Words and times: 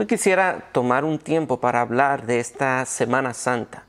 Hoy 0.00 0.06
quisiera 0.06 0.68
tomar 0.70 1.04
un 1.04 1.18
tiempo 1.18 1.58
para 1.58 1.80
hablar 1.80 2.24
de 2.24 2.38
esta 2.38 2.86
Semana 2.86 3.34
Santa. 3.34 3.82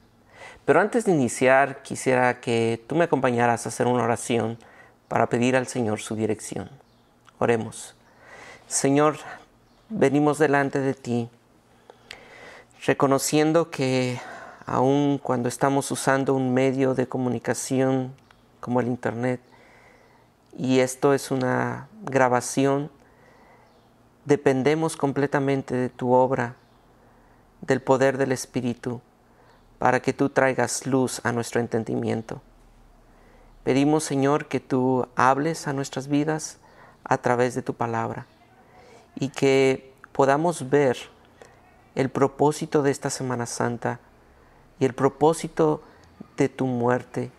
Pero 0.66 0.82
antes 0.82 1.05
de 1.05 1.11
iniciar, 1.11 1.83
quisiera 1.83 2.42
que 2.42 2.83
tú 2.87 2.95
me 2.95 3.03
acompañaras 3.03 3.63
a 3.63 3.69
hacer 3.69 3.85
una 3.85 4.05
oración 4.05 4.58
para 5.08 5.30
pedir 5.30 5.56
al 5.56 5.67
Señor 5.67 6.00
su 6.00 6.16
dirección. 6.16 6.67
Oremos. 7.37 7.93
Señor, 8.68 9.18
venimos 9.89 10.39
delante 10.39 10.79
de 10.79 10.95
ti, 10.95 11.29
reconociendo 12.87 13.69
que 13.69 14.19
aun 14.65 15.19
cuando 15.19 15.47
estamos 15.47 15.91
usando 15.91 16.33
un 16.33 16.55
medio 16.55 16.95
de 16.95 17.07
comunicación 17.07 18.15
como 18.61 18.81
el 18.81 18.87
Internet, 18.87 19.41
y 20.57 20.79
esto 20.79 21.13
es 21.13 21.29
una 21.29 21.87
grabación, 22.01 22.89
dependemos 24.30 24.96
completamente 24.96 25.75
de 25.75 25.89
tu 25.89 26.14
obra, 26.14 26.55
del 27.61 27.82
poder 27.82 28.20
del 28.20 28.32
Espíritu, 28.32 29.01
para 29.79 30.01
que 30.01 30.14
tú 30.14 30.29
traigas 30.29 30.86
luz 30.86 31.20
a 31.24 31.32
nuestro 31.32 31.60
entendimiento. 31.60 32.40
Pedimos, 33.64 34.04
Señor, 34.04 34.46
que 34.46 34.60
tú 34.60 35.08
hables 35.16 35.68
a 35.68 35.73
nuestras 35.73 36.08
vidas 36.08 36.60
a 37.04 37.18
través 37.18 37.56
de 37.56 37.64
tu 37.64 37.73
palabra 37.73 38.28
y 39.16 39.30
que 39.30 39.94
podamos 40.12 40.70
ver 40.70 40.98
el 41.96 42.09
propósito 42.09 42.84
de 42.84 42.92
esta 42.92 43.09
Semana 43.09 43.48
Santa 43.48 44.00
y 44.80 44.86
el 44.86 44.94
propósito 44.94 45.82
de 46.38 46.50
tu 46.50 46.68
muerte 46.68 47.32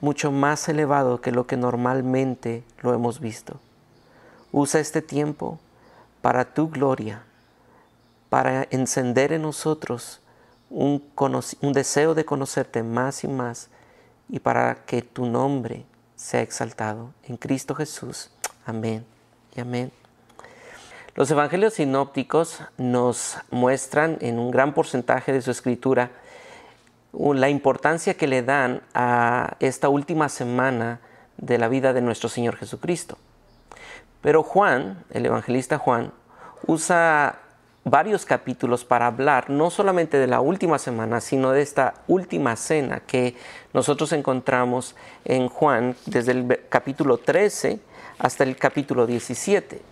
mucho 0.00 0.30
más 0.30 0.68
elevado 0.68 1.20
que 1.20 1.32
lo 1.32 1.48
que 1.48 1.56
normalmente 1.56 2.62
lo 2.80 2.94
hemos 2.94 3.18
visto. 3.18 3.58
Usa 4.52 4.80
este 4.80 5.02
tiempo 5.02 5.58
para 6.22 6.54
tu 6.54 6.70
gloria, 6.70 7.24
para 8.30 8.66
encender 8.70 9.32
en 9.32 9.42
nosotros 9.42 10.20
un, 10.70 11.02
deseo 11.72 12.14
de 12.14 12.24
conocerte 12.24 12.82
más 12.82 13.24
y 13.24 13.28
más 13.28 13.68
y 14.28 14.38
para 14.38 14.86
que 14.86 15.02
tu 15.02 15.26
nombre 15.26 15.84
sea 16.16 16.40
exaltado. 16.40 17.12
En 17.24 17.36
Cristo 17.36 17.74
Jesús. 17.74 18.30
Amén 18.64 19.04
y 19.54 19.60
amén. 19.60 19.92
Los 21.14 21.30
evangelios 21.30 21.74
sinópticos 21.74 22.60
nos 22.78 23.36
muestran 23.50 24.16
en 24.20 24.38
un 24.38 24.50
gran 24.50 24.72
porcentaje 24.72 25.32
de 25.32 25.42
su 25.42 25.50
escritura 25.50 26.10
la 27.12 27.50
importancia 27.50 28.14
que 28.14 28.26
le 28.26 28.42
dan 28.42 28.80
a 28.94 29.56
esta 29.60 29.90
última 29.90 30.30
semana 30.30 31.00
de 31.36 31.58
la 31.58 31.68
vida 31.68 31.92
de 31.92 32.00
nuestro 32.00 32.30
Señor 32.30 32.56
Jesucristo. 32.56 33.18
Pero 34.22 34.42
Juan, 34.42 35.04
el 35.10 35.26
evangelista 35.26 35.76
Juan, 35.76 36.12
usa 36.66 37.38
varios 37.84 38.24
capítulos 38.24 38.84
para 38.84 39.06
hablar 39.06 39.50
no 39.50 39.70
solamente 39.70 40.18
de 40.18 40.26
la 40.26 40.40
última 40.40 40.78
semana, 40.78 41.20
sino 41.20 41.50
de 41.50 41.62
esta 41.62 41.94
última 42.06 42.56
cena 42.56 43.00
que 43.00 43.34
nosotros 43.72 44.12
encontramos 44.12 44.94
en 45.24 45.48
Juan 45.48 45.96
desde 46.06 46.32
el 46.32 46.60
capítulo 46.68 47.18
13 47.18 47.80
hasta 48.18 48.44
el 48.44 48.56
capítulo 48.56 49.06
17. 49.06 49.82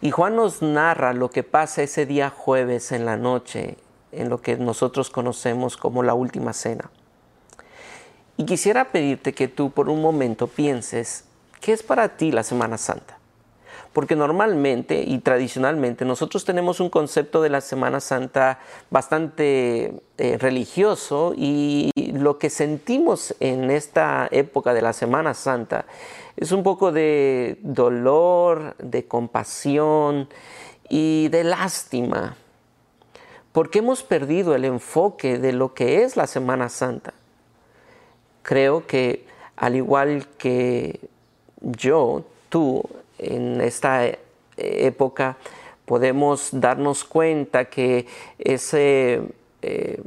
Y 0.00 0.10
Juan 0.10 0.36
nos 0.36 0.62
narra 0.62 1.12
lo 1.12 1.30
que 1.30 1.42
pasa 1.42 1.82
ese 1.82 2.06
día 2.06 2.30
jueves 2.30 2.92
en 2.92 3.04
la 3.04 3.16
noche 3.16 3.76
en 4.12 4.30
lo 4.30 4.40
que 4.40 4.56
nosotros 4.56 5.10
conocemos 5.10 5.76
como 5.76 6.02
la 6.02 6.14
última 6.14 6.52
cena. 6.52 6.90
Y 8.38 8.44
quisiera 8.44 8.86
pedirte 8.86 9.34
que 9.34 9.48
tú 9.48 9.70
por 9.70 9.88
un 9.88 10.02
momento 10.02 10.46
pienses, 10.46 11.24
¿qué 11.60 11.72
es 11.72 11.82
para 11.82 12.16
ti 12.16 12.32
la 12.32 12.42
Semana 12.42 12.78
Santa? 12.78 13.15
Porque 13.96 14.14
normalmente 14.14 15.02
y 15.06 15.20
tradicionalmente 15.20 16.04
nosotros 16.04 16.44
tenemos 16.44 16.80
un 16.80 16.90
concepto 16.90 17.40
de 17.40 17.48
la 17.48 17.62
Semana 17.62 18.00
Santa 18.00 18.58
bastante 18.90 20.02
eh, 20.18 20.36
religioso 20.36 21.32
y 21.34 21.90
lo 22.12 22.36
que 22.36 22.50
sentimos 22.50 23.34
en 23.40 23.70
esta 23.70 24.28
época 24.30 24.74
de 24.74 24.82
la 24.82 24.92
Semana 24.92 25.32
Santa 25.32 25.86
es 26.36 26.52
un 26.52 26.62
poco 26.62 26.92
de 26.92 27.56
dolor, 27.62 28.76
de 28.76 29.06
compasión 29.06 30.28
y 30.90 31.28
de 31.28 31.44
lástima 31.44 32.36
porque 33.52 33.78
hemos 33.78 34.02
perdido 34.02 34.54
el 34.54 34.66
enfoque 34.66 35.38
de 35.38 35.54
lo 35.54 35.72
que 35.72 36.02
es 36.02 36.18
la 36.18 36.26
Semana 36.26 36.68
Santa. 36.68 37.14
Creo 38.42 38.86
que 38.86 39.24
al 39.56 39.74
igual 39.74 40.26
que 40.36 41.00
yo, 41.62 42.26
tú, 42.50 42.84
en 43.18 43.60
esta 43.60 44.02
época, 44.56 45.36
podemos 45.84 46.48
darnos 46.52 47.04
cuenta 47.04 47.66
que 47.66 48.06
ese 48.38 49.22
eh, 49.62 50.02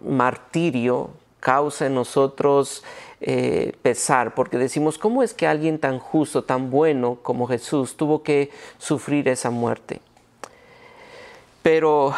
martirio 0.00 1.10
causa 1.40 1.86
en 1.86 1.94
nosotros 1.94 2.82
eh, 3.20 3.72
pesar, 3.82 4.34
porque 4.34 4.58
decimos, 4.58 4.98
¿cómo 4.98 5.22
es 5.22 5.34
que 5.34 5.46
alguien 5.46 5.78
tan 5.78 5.98
justo, 5.98 6.42
tan 6.44 6.70
bueno 6.70 7.18
como 7.22 7.46
Jesús 7.46 7.96
tuvo 7.96 8.22
que 8.22 8.50
sufrir 8.78 9.28
esa 9.28 9.50
muerte? 9.50 10.00
Pero 11.62 12.14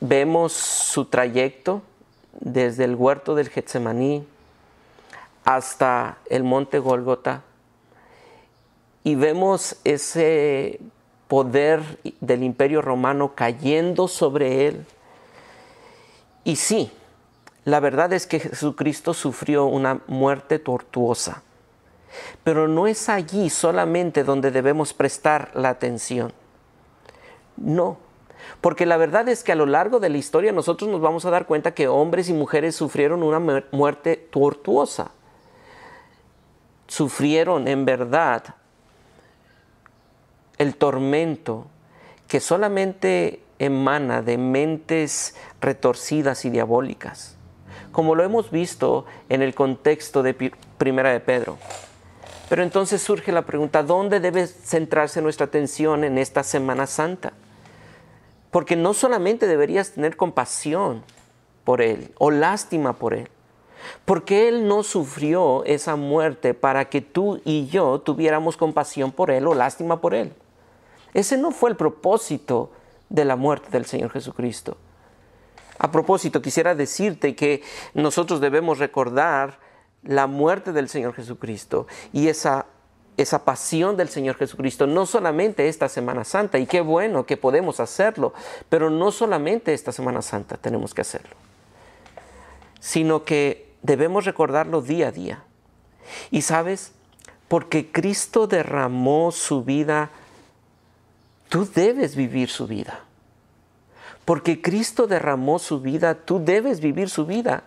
vemos 0.00 0.52
su 0.52 1.06
trayecto 1.06 1.82
desde 2.40 2.84
el 2.84 2.94
huerto 2.94 3.34
del 3.34 3.48
Getsemaní 3.48 4.26
hasta 5.44 6.18
el 6.28 6.44
monte 6.44 6.78
Golgota 6.78 7.42
y 9.06 9.14
vemos 9.14 9.76
ese 9.84 10.80
poder 11.28 11.80
del 12.20 12.42
imperio 12.42 12.82
romano 12.82 13.36
cayendo 13.36 14.08
sobre 14.08 14.66
él. 14.66 14.84
Y 16.42 16.56
sí, 16.56 16.90
la 17.64 17.78
verdad 17.78 18.12
es 18.12 18.26
que 18.26 18.40
Jesucristo 18.40 19.14
sufrió 19.14 19.66
una 19.66 20.00
muerte 20.08 20.58
tortuosa, 20.58 21.44
pero 22.42 22.66
no 22.66 22.88
es 22.88 23.08
allí 23.08 23.48
solamente 23.48 24.24
donde 24.24 24.50
debemos 24.50 24.92
prestar 24.92 25.52
la 25.54 25.68
atención. 25.68 26.32
No, 27.56 27.98
porque 28.60 28.86
la 28.86 28.96
verdad 28.96 29.28
es 29.28 29.44
que 29.44 29.52
a 29.52 29.56
lo 29.56 29.66
largo 29.66 30.00
de 30.00 30.08
la 30.08 30.18
historia 30.18 30.50
nosotros 30.50 30.90
nos 30.90 31.00
vamos 31.00 31.24
a 31.24 31.30
dar 31.30 31.46
cuenta 31.46 31.74
que 31.74 31.86
hombres 31.86 32.28
y 32.28 32.32
mujeres 32.32 32.74
sufrieron 32.74 33.22
una 33.22 33.62
muerte 33.70 34.16
tortuosa. 34.16 35.12
Sufrieron 36.88 37.68
en 37.68 37.84
verdad 37.84 38.56
el 40.58 40.76
tormento 40.76 41.66
que 42.28 42.40
solamente 42.40 43.40
emana 43.58 44.22
de 44.22 44.38
mentes 44.38 45.34
retorcidas 45.60 46.44
y 46.44 46.50
diabólicas, 46.50 47.36
como 47.92 48.14
lo 48.14 48.22
hemos 48.22 48.50
visto 48.50 49.06
en 49.28 49.42
el 49.42 49.54
contexto 49.54 50.22
de 50.22 50.52
Primera 50.78 51.10
de 51.10 51.20
Pedro. 51.20 51.58
Pero 52.48 52.62
entonces 52.62 53.02
surge 53.02 53.32
la 53.32 53.42
pregunta, 53.42 53.82
¿dónde 53.82 54.20
debe 54.20 54.46
centrarse 54.46 55.20
nuestra 55.20 55.46
atención 55.46 56.04
en 56.04 56.18
esta 56.18 56.42
Semana 56.42 56.86
Santa? 56.86 57.32
Porque 58.50 58.76
no 58.76 58.94
solamente 58.94 59.46
deberías 59.46 59.92
tener 59.92 60.16
compasión 60.16 61.02
por 61.64 61.82
Él 61.82 62.12
o 62.18 62.30
lástima 62.30 62.92
por 62.92 63.14
Él, 63.14 63.28
porque 64.04 64.48
Él 64.48 64.68
no 64.68 64.84
sufrió 64.84 65.64
esa 65.64 65.96
muerte 65.96 66.54
para 66.54 66.88
que 66.88 67.00
tú 67.00 67.40
y 67.44 67.66
yo 67.66 68.00
tuviéramos 68.00 68.56
compasión 68.56 69.10
por 69.10 69.30
Él 69.30 69.46
o 69.48 69.54
lástima 69.54 70.00
por 70.00 70.14
Él. 70.14 70.32
Ese 71.16 71.38
no 71.38 71.50
fue 71.50 71.70
el 71.70 71.76
propósito 71.76 72.70
de 73.08 73.24
la 73.24 73.36
muerte 73.36 73.70
del 73.70 73.86
Señor 73.86 74.10
Jesucristo. 74.10 74.76
A 75.78 75.90
propósito, 75.90 76.42
quisiera 76.42 76.74
decirte 76.74 77.34
que 77.34 77.62
nosotros 77.94 78.38
debemos 78.38 78.78
recordar 78.78 79.58
la 80.02 80.26
muerte 80.26 80.72
del 80.72 80.90
Señor 80.90 81.14
Jesucristo 81.14 81.86
y 82.12 82.28
esa 82.28 82.66
esa 83.16 83.46
pasión 83.46 83.96
del 83.96 84.10
Señor 84.10 84.36
Jesucristo, 84.36 84.86
no 84.86 85.06
solamente 85.06 85.68
esta 85.68 85.88
Semana 85.88 86.22
Santa, 86.22 86.58
y 86.58 86.66
qué 86.66 86.82
bueno 86.82 87.24
que 87.24 87.38
podemos 87.38 87.80
hacerlo, 87.80 88.34
pero 88.68 88.90
no 88.90 89.10
solamente 89.10 89.72
esta 89.72 89.90
Semana 89.90 90.20
Santa 90.20 90.58
tenemos 90.58 90.92
que 90.92 91.00
hacerlo, 91.00 91.34
sino 92.78 93.24
que 93.24 93.72
debemos 93.80 94.26
recordarlo 94.26 94.82
día 94.82 95.08
a 95.08 95.12
día. 95.12 95.44
Y 96.30 96.42
sabes, 96.42 96.92
porque 97.48 97.90
Cristo 97.90 98.46
derramó 98.46 99.32
su 99.32 99.64
vida, 99.64 100.10
tú 101.48 101.68
debes 101.72 102.16
vivir 102.16 102.48
su 102.48 102.66
vida. 102.66 103.00
Porque 104.24 104.60
Cristo 104.60 105.06
derramó 105.06 105.58
su 105.58 105.80
vida, 105.80 106.14
tú 106.14 106.44
debes 106.44 106.80
vivir 106.80 107.08
su 107.08 107.26
vida 107.26 107.62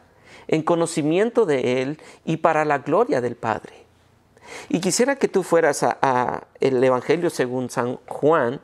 en 0.47 0.61
conocimiento 0.61 1.45
de 1.45 1.81
Él 1.81 2.01
y 2.25 2.37
para 2.37 2.65
la 2.65 2.79
gloria 2.79 3.21
del 3.21 3.35
Padre. 3.35 3.85
Y 4.67 4.79
quisiera 4.79 5.15
que 5.15 5.27
tú 5.27 5.43
fueras 5.43 5.83
a, 5.83 6.47
el 6.59 6.83
Evangelio 6.83 7.29
según 7.29 7.69
San 7.69 7.97
Juan 8.07 8.59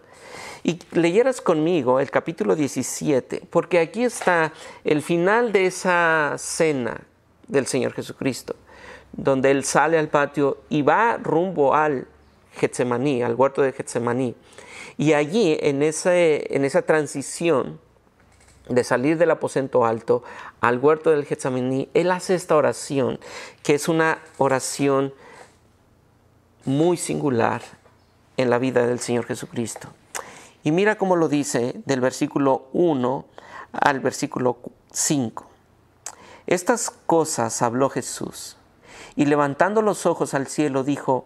y 0.63 0.79
leyeras 0.91 1.41
conmigo 1.41 2.00
el 2.00 2.09
capítulo 2.09 2.56
17, 2.56 3.44
porque 3.50 3.79
aquí 3.79 4.03
está 4.03 4.51
el 4.83 5.01
final 5.01 5.51
de 5.51 5.68
esa 5.68 6.33
cena 6.38 7.01
del 7.47 7.68
Señor 7.68 7.94
Jesucristo, 7.94 8.56
donde 9.13 9.51
Él 9.51 9.63
sale 9.63 10.00
al 10.00 10.09
patio 10.09 10.57
y 10.69 10.81
va 10.81 11.18
rumbo 11.18 11.75
al 11.75 12.07
Getsemaní, 12.56 13.22
al 13.24 13.36
huerto 13.36 13.62
de 13.62 13.72
Getsemaní. 13.72 14.36
Y 14.98 15.13
allí, 15.13 15.57
en, 15.62 15.84
en 15.84 16.66
esa 16.66 16.81
transición 16.84 17.80
de 18.69 18.84
salir 18.84 19.18
del 19.18 19.31
aposento 19.31 19.86
alto 19.86 20.24
al 20.62 20.80
huerto 20.80 21.12
del 21.12 21.25
Getsemaní, 21.25 21.90
él 21.94 22.12
hace 22.12 22.36
esta 22.36 22.56
oración, 22.56 23.19
que 23.63 23.75
es 23.75 23.88
una 23.88 24.19
oración 24.38 25.13
muy 26.66 26.98
singular 26.98 27.62
en 28.38 28.50
la 28.50 28.57
vida 28.57 28.86
del 28.88 29.00
Señor 29.00 29.25
Jesucristo. 29.25 29.90
Y 30.63 30.72
mira 30.72 30.98
cómo 30.98 31.16
lo 31.16 31.30
dice 31.30 31.75
del 31.86 32.02
versículo 32.02 32.69
1 32.74 33.25
al 33.72 34.00
versículo 34.00 34.57
5. 34.92 35.48
Estas 36.48 36.90
cosas 36.90 37.62
habló 37.62 37.90
Jesús 37.90 38.57
y 39.16 39.25
levantando 39.25 39.81
los 39.81 40.06
ojos 40.06 40.34
al 40.34 40.48
cielo 40.48 40.84
dijo, 40.84 41.25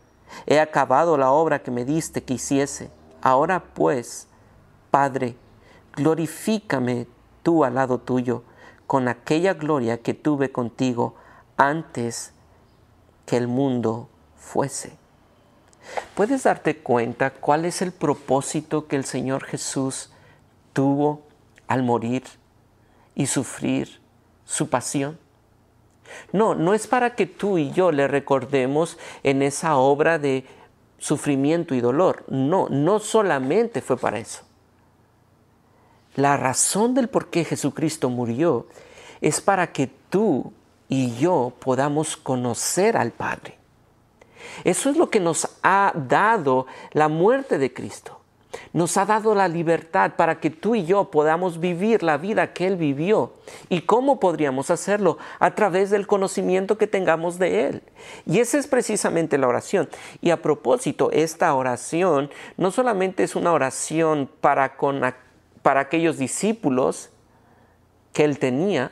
he 0.45 0.59
acabado 0.59 1.17
la 1.17 1.31
obra 1.31 1.63
que 1.63 1.71
me 1.71 1.85
diste 1.85 2.23
que 2.23 2.35
hiciese. 2.35 2.91
Ahora 3.21 3.63
pues, 3.73 4.27
Padre, 4.89 5.35
glorifícame 5.95 7.07
tú 7.43 7.63
al 7.63 7.75
lado 7.75 7.99
tuyo 7.99 8.43
con 8.87 9.07
aquella 9.07 9.53
gloria 9.53 10.01
que 10.01 10.13
tuve 10.13 10.51
contigo 10.51 11.15
antes 11.57 12.33
que 13.25 13.37
el 13.37 13.47
mundo 13.47 14.09
fuese. 14.35 14.97
¿Puedes 16.15 16.43
darte 16.43 16.77
cuenta 16.77 17.31
cuál 17.31 17.65
es 17.65 17.81
el 17.81 17.91
propósito 17.91 18.87
que 18.87 18.95
el 18.95 19.05
Señor 19.05 19.45
Jesús 19.45 20.11
tuvo 20.73 21.21
al 21.67 21.83
morir 21.83 22.23
y 23.15 23.27
sufrir 23.27 24.01
su 24.45 24.69
pasión? 24.69 25.17
No, 26.31 26.55
no 26.55 26.73
es 26.73 26.87
para 26.87 27.15
que 27.15 27.25
tú 27.25 27.57
y 27.57 27.71
yo 27.71 27.91
le 27.91 28.07
recordemos 28.07 28.97
en 29.23 29.41
esa 29.41 29.77
obra 29.77 30.19
de 30.19 30.45
sufrimiento 30.97 31.75
y 31.75 31.81
dolor. 31.81 32.23
No, 32.27 32.67
no 32.69 32.99
solamente 32.99 33.81
fue 33.81 33.97
para 33.97 34.19
eso. 34.19 34.43
La 36.15 36.37
razón 36.37 36.93
del 36.93 37.09
por 37.09 37.29
qué 37.29 37.43
Jesucristo 37.43 38.09
murió 38.09 38.67
es 39.21 39.41
para 39.41 39.71
que 39.71 39.87
tú 40.09 40.53
y 40.89 41.15
yo 41.15 41.53
podamos 41.59 42.17
conocer 42.17 42.97
al 42.97 43.11
Padre. 43.11 43.57
Eso 44.63 44.89
es 44.89 44.97
lo 44.97 45.09
que 45.09 45.19
nos 45.19 45.47
ha 45.63 45.93
dado 45.95 46.67
la 46.91 47.07
muerte 47.07 47.57
de 47.57 47.73
Cristo. 47.73 48.20
Nos 48.73 48.95
ha 48.95 49.05
dado 49.05 49.35
la 49.35 49.49
libertad 49.49 50.13
para 50.15 50.39
que 50.39 50.49
tú 50.49 50.75
y 50.75 50.85
yo 50.85 51.11
podamos 51.11 51.59
vivir 51.59 52.03
la 52.03 52.17
vida 52.17 52.53
que 52.53 52.67
Él 52.67 52.77
vivió. 52.77 53.33
¿Y 53.67 53.81
cómo 53.81 54.19
podríamos 54.19 54.69
hacerlo? 54.69 55.17
A 55.39 55.55
través 55.55 55.89
del 55.89 56.07
conocimiento 56.07 56.77
que 56.77 56.87
tengamos 56.87 57.37
de 57.37 57.67
Él. 57.67 57.83
Y 58.25 58.39
esa 58.39 58.57
es 58.57 58.67
precisamente 58.67 59.37
la 59.37 59.49
oración. 59.49 59.89
Y 60.21 60.29
a 60.29 60.41
propósito, 60.41 61.11
esta 61.11 61.53
oración 61.53 62.29
no 62.55 62.71
solamente 62.71 63.23
es 63.23 63.35
una 63.35 63.51
oración 63.51 64.29
para, 64.39 64.77
con, 64.77 65.01
para 65.61 65.81
aquellos 65.81 66.17
discípulos 66.17 67.09
que 68.13 68.23
Él 68.23 68.39
tenía, 68.39 68.91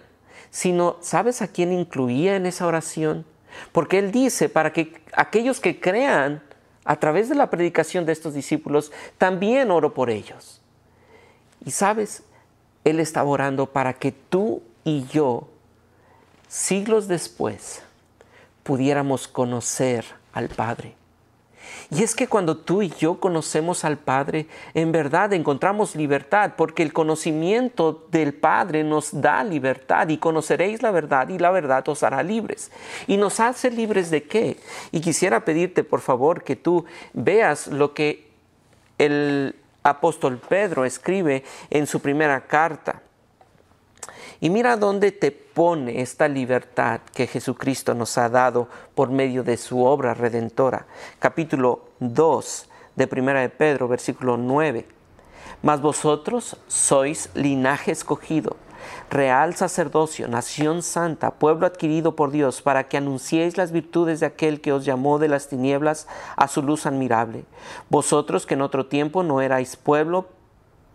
sino 0.49 0.97
¿sabes 0.99 1.41
a 1.41 1.47
quién 1.47 1.71
incluía 1.71 2.35
en 2.35 2.45
esa 2.45 2.67
oración? 2.67 3.25
Porque 3.71 3.99
Él 3.99 4.11
dice, 4.11 4.49
para 4.49 4.73
que 4.73 5.01
aquellos 5.13 5.61
que 5.61 5.79
crean 5.79 6.41
a 6.89 6.95
través 6.95 7.30
de 7.30 7.36
la 7.36 7.51
predicación 7.51 8.07
de 8.07 8.13
estos 8.13 8.33
discípulos, 8.33 8.91
también 9.19 9.69
oro 9.69 9.94
por 9.94 10.09
ellos. 10.09 10.59
Y 11.63 11.69
sabes, 11.69 12.24
Él 12.83 13.00
estaba 13.00 13.30
orando 13.30 13.68
para 13.68 13.94
que 13.94 14.12
tú 14.12 14.63
y 14.83 15.06
yo, 15.06 15.47
siglos 16.47 17.07
después, 17.07 17.83
pudiéramos 18.63 19.27
conocer 19.27 20.03
al 20.33 20.50
Padre. 20.50 20.95
Y 21.92 22.04
es 22.04 22.16
que 22.16 22.27
cuando 22.27 22.57
tú 22.57 22.81
y 22.81 22.89
yo 23.00 23.19
conocemos 23.19 23.83
al 23.83 23.98
Padre, 23.98 24.48
en 24.74 24.92
verdad 24.92 25.33
encontramos 25.33 25.95
libertad, 25.95 26.54
porque 26.56 26.83
el 26.83 26.94
conocimiento 26.94 28.07
del 28.12 28.33
Padre 28.33 28.83
nos 28.83 29.21
da 29.21 29.44
libertad 29.44 30.10
y 30.10 30.18
conoceréis 30.18 30.81
la 30.81 30.92
verdad 30.92 31.30
y 31.30 31.39
la 31.39 31.51
verdad 31.51 31.88
os 31.89 32.04
hará 32.04 32.21
libres. 32.24 32.71
¿Y 33.07 33.18
nos 33.18 33.39
hace 33.39 33.71
libres 33.71 34.12
de 34.12 34.24
qué? 34.24 34.57
Y 34.92 35.01
quisiera 35.01 35.45
pedirte 35.45 35.83
por 35.83 36.01
favor 36.01 36.44
que 36.44 36.56
tú 36.56 36.86
veas 37.13 37.68
lo 37.68 37.94
que 37.94 38.30
el 38.98 39.56
apóstol 39.83 40.39
Pedro 40.48 40.86
escribe 40.86 41.44
en 41.69 41.88
su 41.88 42.00
primera 42.00 42.42
carta. 42.42 43.01
Y 44.41 44.50
mira 44.50 44.77
dónde 44.77 45.12
te 45.12 45.31
pone 45.31 46.01
esta 46.01 46.30
libertad 46.30 47.01
que 47.13 47.27
Jesucristo 47.27 47.94
nos 47.94 48.18
ha 48.18 48.30
dado 48.30 48.69
por 48.95 49.09
medio 49.09 49.44
de 49.44 49.57
su 49.57 49.83
obra 49.83 50.13
redentora. 50.13 50.86
Capítulo 51.19 51.89
2 52.00 52.69
de 52.95 53.07
Primera 53.07 53.41
de 53.41 53.50
Pedro, 53.50 53.89
versículo 53.89 54.38
9. 54.38 54.88
Mas 55.62 55.81
vosotros 55.81 56.56
sois 56.68 57.30
linaje 57.33 57.91
escogido, 57.91 58.56
real 59.09 59.56
sacerdocio, 59.56 60.30
nación 60.30 60.83
santa, 60.83 61.31
pueblo 61.31 61.68
adquirido 61.68 62.15
por 62.15 62.31
Dios, 62.31 62.62
para 62.62 62.88
que 62.88 62.95
anunciéis 62.95 63.57
las 63.57 63.74
virtudes 63.74 64.21
de 64.21 64.27
aquel 64.27 64.62
que 64.62 64.71
os 64.71 64.86
llamó 64.86 65.19
de 65.19 65.27
las 65.27 65.50
tinieblas 65.50 66.07
a 66.38 66.47
su 66.47 66.62
luz 66.62 66.86
admirable. 66.86 67.44
Vosotros 67.89 68.45
que 68.45 68.53
en 68.53 68.62
otro 68.62 68.86
tiempo 68.86 69.21
no 69.21 69.41
erais 69.41 69.75
pueblo, 69.75 70.27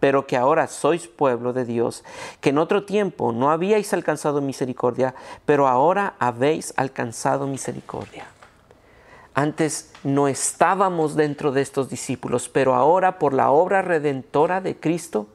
pero 0.04 0.26
que 0.26 0.36
ahora 0.36 0.66
sois 0.66 1.08
pueblo 1.08 1.54
de 1.54 1.64
Dios, 1.64 2.04
que 2.42 2.50
en 2.50 2.58
otro 2.58 2.84
tiempo 2.84 3.32
no 3.32 3.50
habíais 3.50 3.94
alcanzado 3.94 4.42
misericordia, 4.42 5.14
pero 5.46 5.66
ahora 5.66 6.12
habéis 6.18 6.74
alcanzado 6.76 7.46
misericordia. 7.46 8.26
Antes 9.32 9.92
no 10.04 10.28
estábamos 10.28 11.16
dentro 11.16 11.52
de 11.52 11.62
estos 11.62 11.88
discípulos, 11.88 12.50
pero 12.50 12.74
ahora 12.74 13.18
por 13.18 13.32
la 13.32 13.50
obra 13.50 13.80
redentora 13.80 14.60
de 14.60 14.76
Cristo 14.76 15.26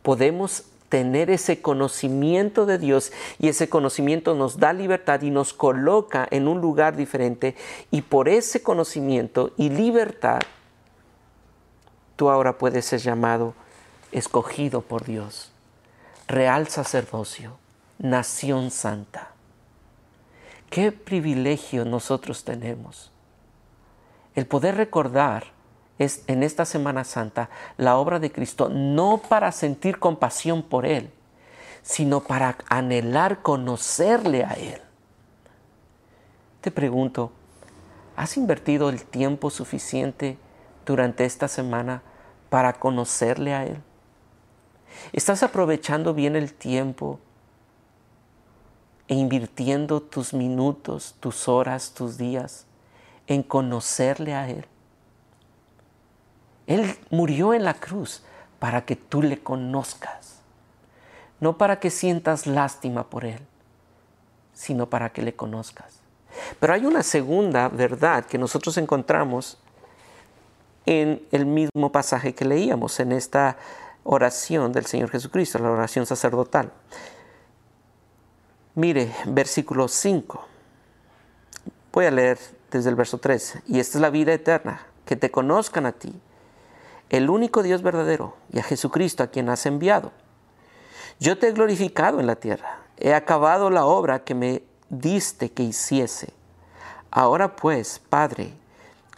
podemos 0.00 0.64
tener 0.88 1.28
ese 1.28 1.60
conocimiento 1.60 2.64
de 2.64 2.78
Dios 2.78 3.12
y 3.38 3.48
ese 3.48 3.68
conocimiento 3.68 4.34
nos 4.34 4.58
da 4.58 4.72
libertad 4.72 5.20
y 5.20 5.30
nos 5.30 5.52
coloca 5.52 6.26
en 6.30 6.48
un 6.48 6.62
lugar 6.62 6.96
diferente 6.96 7.54
y 7.90 8.00
por 8.00 8.30
ese 8.30 8.62
conocimiento 8.62 9.52
y 9.58 9.68
libertad 9.68 10.40
tú 12.16 12.30
ahora 12.30 12.56
puedes 12.56 12.86
ser 12.86 13.00
llamado 13.00 13.59
escogido 14.12 14.82
por 14.82 15.04
Dios, 15.04 15.50
real 16.26 16.68
sacerdocio, 16.68 17.58
nación 17.98 18.70
santa. 18.70 19.28
Qué 20.70 20.92
privilegio 20.92 21.84
nosotros 21.84 22.44
tenemos. 22.44 23.10
El 24.34 24.46
poder 24.46 24.76
recordar 24.76 25.44
es, 25.98 26.22
en 26.28 26.42
esta 26.42 26.64
Semana 26.64 27.04
Santa 27.04 27.50
la 27.76 27.96
obra 27.96 28.18
de 28.18 28.32
Cristo, 28.32 28.68
no 28.68 29.18
para 29.18 29.52
sentir 29.52 29.98
compasión 29.98 30.62
por 30.62 30.86
Él, 30.86 31.10
sino 31.82 32.20
para 32.20 32.56
anhelar 32.68 33.42
conocerle 33.42 34.44
a 34.44 34.52
Él. 34.52 34.80
Te 36.60 36.70
pregunto, 36.70 37.32
¿has 38.16 38.36
invertido 38.36 38.90
el 38.90 39.04
tiempo 39.04 39.50
suficiente 39.50 40.38
durante 40.86 41.24
esta 41.24 41.48
semana 41.48 42.02
para 42.48 42.74
conocerle 42.74 43.54
a 43.54 43.64
Él? 43.64 43.82
¿Estás 45.12 45.42
aprovechando 45.42 46.14
bien 46.14 46.36
el 46.36 46.52
tiempo 46.52 47.18
e 49.08 49.14
invirtiendo 49.14 50.00
tus 50.00 50.34
minutos, 50.34 51.16
tus 51.20 51.48
horas, 51.48 51.92
tus 51.94 52.16
días 52.16 52.66
en 53.26 53.42
conocerle 53.42 54.34
a 54.34 54.48
Él? 54.48 54.66
Él 56.66 56.96
murió 57.10 57.52
en 57.54 57.64
la 57.64 57.74
cruz 57.74 58.22
para 58.60 58.84
que 58.84 58.94
tú 58.94 59.22
le 59.22 59.42
conozcas, 59.42 60.40
no 61.40 61.58
para 61.58 61.80
que 61.80 61.90
sientas 61.90 62.46
lástima 62.46 63.10
por 63.10 63.24
Él, 63.24 63.40
sino 64.52 64.88
para 64.88 65.12
que 65.12 65.22
le 65.22 65.34
conozcas. 65.34 66.00
Pero 66.60 66.72
hay 66.72 66.86
una 66.86 67.02
segunda 67.02 67.68
verdad 67.68 68.24
que 68.24 68.38
nosotros 68.38 68.76
encontramos 68.76 69.58
en 70.86 71.26
el 71.30 71.46
mismo 71.46 71.90
pasaje 71.92 72.34
que 72.34 72.44
leíamos, 72.44 73.00
en 73.00 73.12
esta 73.12 73.56
oración 74.04 74.72
del 74.72 74.86
Señor 74.86 75.10
Jesucristo, 75.10 75.58
la 75.58 75.70
oración 75.70 76.06
sacerdotal. 76.06 76.72
Mire, 78.74 79.14
versículo 79.26 79.88
5. 79.88 80.46
Voy 81.92 82.06
a 82.06 82.10
leer 82.10 82.38
desde 82.70 82.90
el 82.90 82.96
verso 82.96 83.18
3. 83.18 83.58
Y 83.66 83.80
esta 83.80 83.98
es 83.98 84.02
la 84.02 84.10
vida 84.10 84.32
eterna, 84.32 84.86
que 85.04 85.16
te 85.16 85.30
conozcan 85.30 85.86
a 85.86 85.92
ti, 85.92 86.18
el 87.08 87.28
único 87.30 87.62
Dios 87.62 87.82
verdadero, 87.82 88.36
y 88.52 88.58
a 88.60 88.62
Jesucristo 88.62 89.22
a 89.22 89.26
quien 89.28 89.48
has 89.48 89.66
enviado. 89.66 90.12
Yo 91.18 91.36
te 91.38 91.48
he 91.48 91.52
glorificado 91.52 92.20
en 92.20 92.26
la 92.26 92.36
tierra, 92.36 92.78
he 92.96 93.12
acabado 93.12 93.70
la 93.70 93.84
obra 93.84 94.24
que 94.24 94.34
me 94.34 94.62
diste 94.88 95.50
que 95.50 95.64
hiciese. 95.64 96.32
Ahora 97.10 97.56
pues, 97.56 97.98
Padre, 97.98 98.54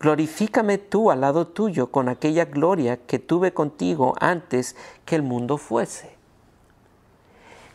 glorifícame 0.02 0.78
tú 0.78 1.12
al 1.12 1.20
lado 1.20 1.46
tuyo 1.46 1.86
con 1.86 2.08
aquella 2.08 2.44
gloria 2.44 2.96
que 2.96 3.20
tuve 3.20 3.54
contigo 3.54 4.14
antes 4.20 4.74
que 5.04 5.14
el 5.14 5.22
mundo 5.22 5.58
fuese. 5.58 6.10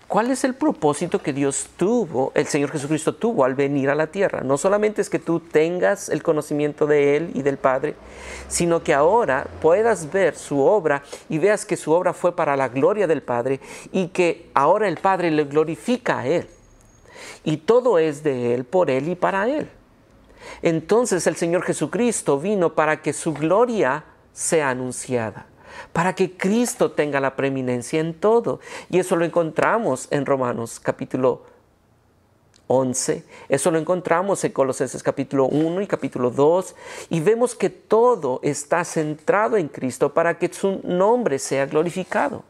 ¿Cuál 0.10 0.32
es 0.32 0.44
el 0.44 0.54
propósito 0.54 1.22
que 1.22 1.34
Dios 1.34 1.70
tuvo, 1.78 2.32
el 2.36 2.48
Señor 2.48 2.72
Jesucristo 2.72 3.16
tuvo 3.16 3.44
al 3.44 3.56
venir 3.56 3.90
a 3.90 3.96
la 3.96 4.08
tierra? 4.08 4.42
No 4.42 4.58
solamente 4.58 5.02
es 5.02 5.10
que 5.10 5.20
tú 5.20 5.40
tengas 5.40 6.10
el 6.10 6.22
conocimiento 6.22 6.86
de 6.86 7.18
Él 7.18 7.32
y 7.34 7.42
del 7.42 7.58
Padre, 7.58 7.96
sino 8.48 8.84
que 8.84 8.94
ahora 8.94 9.48
puedas 9.62 10.12
ver 10.12 10.36
su 10.36 10.62
obra 10.62 11.04
y 11.30 11.40
veas 11.40 11.66
que 11.66 11.78
su 11.78 11.92
obra 11.92 12.14
fue 12.14 12.36
para 12.36 12.56
la 12.56 12.70
gloria 12.70 13.08
del 13.08 13.22
Padre 13.22 13.60
y 13.92 14.08
que 14.10 14.50
ahora 14.54 14.88
el 14.88 14.98
Padre 14.98 15.32
le 15.32 15.46
glorifica 15.46 16.20
a 16.20 16.28
Él. 16.28 16.48
Y 17.44 17.58
todo 17.58 18.00
es 18.00 18.24
de 18.24 18.54
Él, 18.54 18.64
por 18.66 18.90
Él 18.90 19.10
y 19.10 19.16
para 19.16 19.50
Él. 19.50 19.70
Entonces 20.62 21.28
el 21.28 21.36
Señor 21.36 21.64
Jesucristo 21.64 22.40
vino 22.40 22.74
para 22.74 23.02
que 23.02 23.14
su 23.14 23.34
gloria 23.34 24.04
sea 24.34 24.70
anunciada 24.70 25.48
para 25.94 26.14
que 26.14 26.36
Cristo 26.36 26.92
tenga 26.92 27.20
la 27.20 27.36
preeminencia 27.36 28.00
en 28.00 28.14
todo. 28.14 28.60
Y 28.90 29.00
eso 29.00 29.16
lo 29.16 29.26
encontramos 29.26 30.08
en 30.12 30.26
Romanos 30.26 30.80
capítulo 30.80 31.44
11, 32.68 33.24
eso 33.48 33.72
lo 33.72 33.80
encontramos 33.80 34.44
en 34.44 34.52
Colosenses 34.52 35.02
capítulo 35.02 35.46
1 35.46 35.82
y 35.82 35.88
capítulo 35.88 36.30
2, 36.30 36.76
y 37.10 37.22
vemos 37.22 37.56
que 37.56 37.70
todo 37.70 38.42
está 38.44 38.84
centrado 38.84 39.56
en 39.56 39.70
Cristo 39.70 40.14
para 40.14 40.38
que 40.38 40.52
su 40.54 40.82
nombre 40.84 41.40
sea 41.40 41.66
glorificado. 41.66 42.44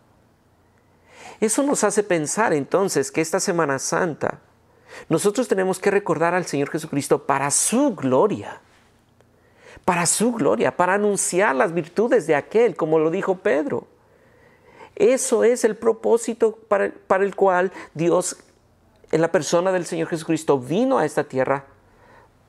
Eso 1.40 1.62
nos 1.62 1.84
hace 1.84 2.02
pensar 2.02 2.52
entonces 2.52 3.12
que 3.12 3.22
esta 3.22 3.40
Semana 3.40 3.78
Santa 3.78 4.40
nosotros 5.10 5.48
tenemos 5.48 5.80
que 5.80 5.92
recordar 5.92 6.34
al 6.34 6.46
Señor 6.46 6.70
Jesucristo 6.70 7.26
para 7.26 7.52
su 7.52 7.96
gloria 7.96 8.62
para 9.88 10.06
su 10.06 10.34
gloria, 10.34 10.76
para 10.76 10.96
anunciar 10.96 11.56
las 11.56 11.74
virtudes 11.74 12.28
de 12.28 12.36
aquel, 12.36 12.76
como 12.76 13.00
lo 13.00 13.10
dijo 13.10 13.38
Pedro. 13.38 13.88
Eso 14.98 15.46
es 15.46 15.64
el 15.64 15.78
propósito 15.78 16.58
para, 16.68 16.92
para 17.08 17.24
el 17.24 17.38
cual 17.38 17.72
Dios, 17.94 18.36
en 19.14 19.22
la 19.22 19.32
persona 19.32 19.72
del 19.72 19.86
Señor 19.86 20.10
Jesucristo, 20.10 20.60
vino 20.60 20.98
a 20.98 21.06
esta 21.06 21.24
tierra 21.24 21.68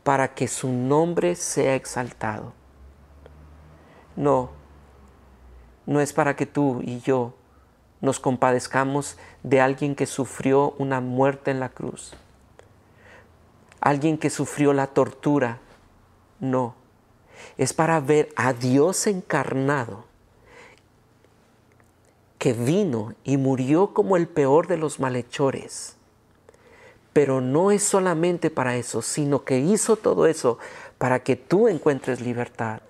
para 0.02 0.34
que 0.34 0.48
su 0.48 0.68
nombre 0.68 1.36
sea 1.36 1.76
exaltado. 1.76 2.54
No, 4.16 4.50
no 5.86 6.00
es 6.00 6.12
para 6.12 6.34
que 6.34 6.44
tú 6.44 6.80
y 6.82 6.98
yo 7.02 7.34
nos 8.00 8.18
compadezcamos 8.18 9.16
de 9.44 9.60
alguien 9.60 9.94
que 9.94 10.06
sufrió 10.06 10.74
una 10.78 11.00
muerte 11.00 11.52
en 11.52 11.60
la 11.60 11.68
cruz, 11.68 12.14
alguien 13.80 14.18
que 14.18 14.30
sufrió 14.30 14.72
la 14.72 14.88
tortura. 14.88 15.60
No, 16.40 16.74
es 17.56 17.72
para 17.72 18.00
ver 18.00 18.30
a 18.36 18.52
Dios 18.52 19.06
encarnado 19.06 20.04
que 22.38 22.52
vino 22.52 23.14
y 23.24 23.36
murió 23.36 23.92
como 23.92 24.16
el 24.16 24.28
peor 24.28 24.68
de 24.68 24.76
los 24.76 25.00
malhechores. 25.00 25.96
Pero 27.12 27.40
no 27.40 27.72
es 27.72 27.82
solamente 27.82 28.50
para 28.50 28.76
eso, 28.76 29.02
sino 29.02 29.44
que 29.44 29.58
hizo 29.58 29.96
todo 29.96 30.26
eso 30.26 30.58
para 30.98 31.20
que 31.24 31.34
tú 31.34 31.66
encuentres 31.66 32.20
libertad 32.20 32.80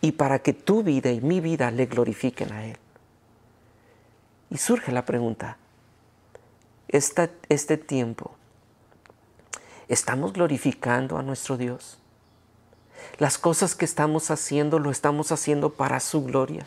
y 0.00 0.12
para 0.12 0.40
que 0.40 0.52
tu 0.52 0.82
vida 0.82 1.12
y 1.12 1.20
mi 1.20 1.40
vida 1.40 1.70
le 1.70 1.86
glorifiquen 1.86 2.52
a 2.52 2.66
Él. 2.66 2.76
Y 4.50 4.56
surge 4.56 4.90
la 4.90 5.04
pregunta, 5.04 5.58
este 6.88 7.76
tiempo, 7.76 8.32
¿estamos 9.88 10.32
glorificando 10.32 11.18
a 11.18 11.22
nuestro 11.22 11.56
Dios? 11.56 11.98
Las 13.18 13.38
cosas 13.38 13.74
que 13.74 13.84
estamos 13.84 14.30
haciendo 14.30 14.78
lo 14.78 14.90
estamos 14.90 15.32
haciendo 15.32 15.70
para 15.70 16.00
su 16.00 16.24
gloria. 16.24 16.64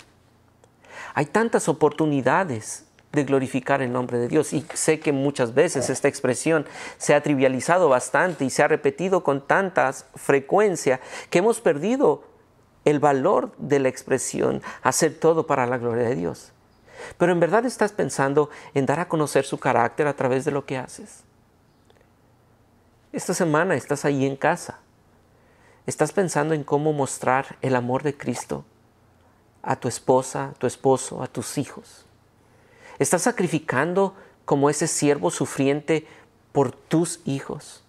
Hay 1.13 1.25
tantas 1.25 1.67
oportunidades 1.67 2.85
de 3.11 3.23
glorificar 3.23 3.81
el 3.81 3.91
nombre 3.91 4.17
de 4.17 4.27
Dios. 4.27 4.53
Y 4.53 4.65
sé 4.73 4.99
que 4.99 5.11
muchas 5.11 5.53
veces 5.53 5.89
esta 5.89 6.07
expresión 6.07 6.65
se 6.97 7.13
ha 7.13 7.21
trivializado 7.21 7.89
bastante 7.89 8.45
y 8.45 8.49
se 8.49 8.63
ha 8.63 8.67
repetido 8.67 9.23
con 9.23 9.45
tanta 9.45 9.91
frecuencia 9.93 11.01
que 11.29 11.39
hemos 11.39 11.59
perdido 11.59 12.23
el 12.85 12.99
valor 12.99 13.51
de 13.57 13.79
la 13.79 13.89
expresión 13.89 14.61
hacer 14.81 15.19
todo 15.19 15.45
para 15.45 15.67
la 15.67 15.77
gloria 15.77 16.07
de 16.07 16.15
Dios. 16.15 16.51
Pero 17.17 17.31
en 17.31 17.39
verdad 17.39 17.65
estás 17.65 17.91
pensando 17.91 18.49
en 18.73 18.85
dar 18.85 18.99
a 18.99 19.07
conocer 19.07 19.45
su 19.45 19.59
carácter 19.59 20.07
a 20.07 20.15
través 20.15 20.45
de 20.45 20.51
lo 20.51 20.65
que 20.65 20.77
haces. 20.77 21.23
Esta 23.13 23.33
semana 23.33 23.75
estás 23.75 24.05
ahí 24.05 24.25
en 24.25 24.35
casa 24.35 24.79
¿Estás 25.87 26.11
pensando 26.11 26.53
en 26.53 26.63
cómo 26.63 26.93
mostrar 26.93 27.57
el 27.61 27.75
amor 27.75 28.03
de 28.03 28.15
Cristo 28.15 28.63
a 29.63 29.75
tu 29.75 29.87
esposa, 29.87 30.49
a 30.49 30.53
tu 30.53 30.67
esposo, 30.67 31.23
a 31.23 31.27
tus 31.27 31.57
hijos? 31.57 32.05
¿Estás 32.99 33.23
sacrificando 33.23 34.15
como 34.45 34.69
ese 34.69 34.87
siervo 34.87 35.31
sufriente 35.31 36.05
por 36.51 36.71
tus 36.71 37.19
hijos, 37.25 37.83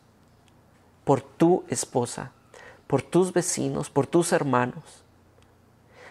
por 1.05 1.21
tu 1.21 1.65
esposa, 1.69 2.33
por 2.87 3.03
tus 3.03 3.35
vecinos, 3.35 3.91
por 3.91 4.07
tus 4.07 4.33
hermanos? 4.33 5.05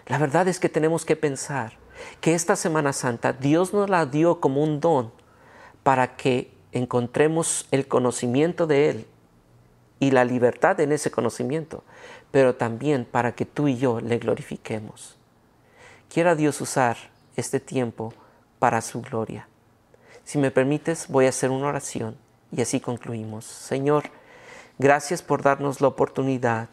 La 0.05 0.19
verdad 0.19 0.47
es 0.47 0.59
que 0.59 0.69
tenemos 0.69 1.03
que 1.03 1.15
pensar 1.15 1.73
que 2.19 2.35
esta 2.35 2.55
Semana 2.55 2.93
Santa 2.93 3.33
Dios 3.33 3.73
nos 3.73 3.89
la 3.89 4.05
dio 4.05 4.39
como 4.39 4.63
un 4.63 4.79
don 4.79 5.11
para 5.81 6.15
que 6.15 6.53
encontremos 6.71 7.67
el 7.71 7.87
conocimiento 7.87 8.67
de 8.67 8.89
Él 8.89 9.07
y 9.99 10.11
la 10.11 10.25
libertad 10.25 10.79
en 10.79 10.91
ese 10.91 11.11
conocimiento, 11.11 11.83
pero 12.31 12.55
también 12.55 13.05
para 13.05 13.33
que 13.33 13.45
tú 13.45 13.67
y 13.67 13.77
yo 13.77 14.01
le 14.01 14.17
glorifiquemos. 14.17 15.17
Quiera 16.09 16.35
Dios 16.35 16.59
usar 16.61 16.97
este 17.35 17.59
tiempo 17.59 18.13
para 18.59 18.81
su 18.81 19.01
gloria. 19.01 19.47
Si 20.23 20.37
me 20.37 20.51
permites, 20.51 21.07
voy 21.07 21.25
a 21.25 21.29
hacer 21.29 21.49
una 21.49 21.67
oración 21.67 22.17
y 22.51 22.61
así 22.61 22.79
concluimos. 22.79 23.45
Señor, 23.45 24.03
gracias 24.77 25.21
por 25.21 25.41
darnos 25.41 25.81
la 25.81 25.87
oportunidad 25.87 26.69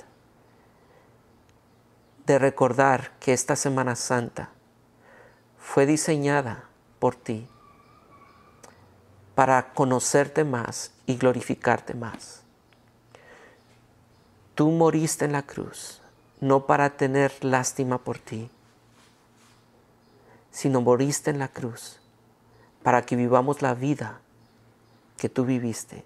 de 2.27 2.39
recordar 2.39 3.13
que 3.21 3.33
esta 3.33 3.57
Semana 3.57 3.97
Santa 3.97 4.51
fue 5.59 5.87
diseñada 5.87 6.65
por 6.99 7.15
ti 7.15 7.49
para 9.39 9.73
conocerte 9.73 10.43
más 10.43 10.91
y 11.07 11.17
glorificarte 11.17 11.95
más. 11.95 12.43
Tú 14.57 14.73
moriste 14.73 15.27
en 15.27 15.31
la 15.31 15.43
cruz, 15.43 16.01
no 16.41 16.67
para 16.67 16.97
tener 16.97 17.33
lástima 17.45 17.99
por 17.99 18.19
ti, 18.19 18.51
sino 20.51 20.81
moriste 20.81 21.31
en 21.31 21.39
la 21.39 21.47
cruz 21.47 22.01
para 22.83 23.03
que 23.03 23.15
vivamos 23.15 23.63
la 23.63 23.75
vida 23.75 24.19
que 25.17 25.29
tú 25.29 25.45
viviste 25.45 26.05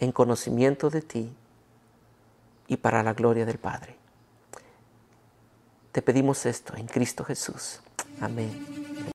en 0.00 0.10
conocimiento 0.10 0.90
de 0.90 1.00
ti 1.00 1.32
y 2.66 2.76
para 2.76 3.04
la 3.04 3.12
gloria 3.12 3.46
del 3.46 3.58
Padre. 3.58 3.94
Te 5.92 6.02
pedimos 6.02 6.44
esto 6.44 6.74
en 6.74 6.88
Cristo 6.88 7.22
Jesús. 7.22 7.82
Amén. 8.20 8.89